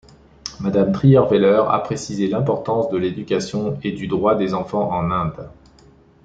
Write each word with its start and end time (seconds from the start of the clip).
Madame 0.59 0.93
Trierweiler 0.93 1.61
a 1.69 1.77
précisé 1.77 2.27
l'importance 2.27 2.89
de 2.89 2.97
l'éducation 2.97 3.77
et 3.83 3.91
du 3.91 4.07
droit 4.07 4.33
des 4.33 4.55
enfants 4.55 4.91
en 4.91 5.11
Inde. 5.11 5.47